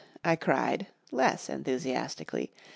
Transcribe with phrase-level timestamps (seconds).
[0.25, 2.49] I cried less enthusiastically.